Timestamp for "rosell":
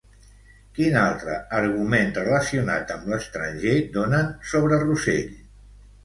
4.85-5.29